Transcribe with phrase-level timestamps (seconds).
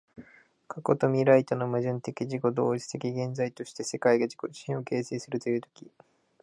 [0.67, 5.91] 過去と未来との矛盾的自己同一的現在として、世界が自己自身を形成するという時